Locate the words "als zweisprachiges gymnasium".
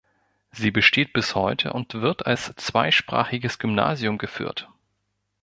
2.25-4.17